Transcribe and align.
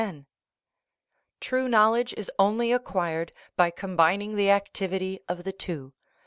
True 1.39 1.67
knowledge 1.67 2.15
is 2.17 2.31
only 2.39 2.71
acquired 2.71 3.33
by 3.55 3.69
combining 3.69 4.35
the 4.35 4.49
activity 4.49 5.19
of 5.29 5.43
the 5.43 5.53
two. 5.53 5.93